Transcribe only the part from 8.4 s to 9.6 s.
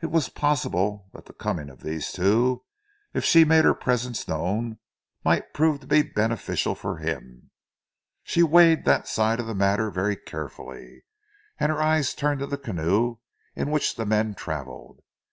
weighed that side of the